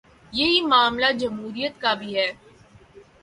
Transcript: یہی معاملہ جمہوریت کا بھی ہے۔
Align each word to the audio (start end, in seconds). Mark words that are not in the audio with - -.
یہی 0.33 0.61
معاملہ 0.61 1.11
جمہوریت 1.19 1.79
کا 1.81 1.93
بھی 1.93 2.15
ہے۔ 2.17 2.27